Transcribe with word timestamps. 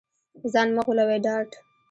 ځان 0.51 0.67
مه 0.75 0.81
غولوې 0.85 1.17
ډارت 1.25 1.51